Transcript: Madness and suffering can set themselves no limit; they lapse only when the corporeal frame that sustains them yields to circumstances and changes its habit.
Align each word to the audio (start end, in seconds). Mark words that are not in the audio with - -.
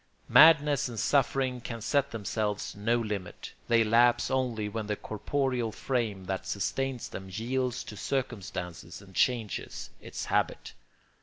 Madness 0.29 0.89
and 0.89 0.99
suffering 0.99 1.61
can 1.61 1.79
set 1.79 2.09
themselves 2.09 2.75
no 2.75 2.97
limit; 2.97 3.53
they 3.67 3.83
lapse 3.83 4.31
only 4.31 4.67
when 4.67 4.87
the 4.87 4.95
corporeal 4.95 5.71
frame 5.71 6.25
that 6.25 6.47
sustains 6.47 7.07
them 7.07 7.29
yields 7.31 7.83
to 7.83 7.95
circumstances 7.95 8.99
and 8.99 9.13
changes 9.13 9.91
its 10.01 10.25
habit. 10.25 10.73